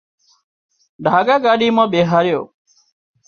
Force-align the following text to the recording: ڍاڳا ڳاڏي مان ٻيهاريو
ڍاڳا 1.05 1.35
ڳاڏي 1.45 1.67
مان 1.75 1.87
ٻيهاريو 1.91 2.39